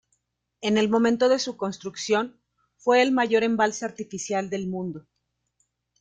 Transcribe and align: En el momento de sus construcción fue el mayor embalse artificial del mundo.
En 0.61 0.79
el 0.79 0.89
momento 0.89 1.29
de 1.29 1.37
sus 1.37 1.57
construcción 1.57 2.41
fue 2.75 3.03
el 3.03 3.11
mayor 3.11 3.43
embalse 3.43 3.85
artificial 3.85 4.49
del 4.49 4.67
mundo. 4.67 5.05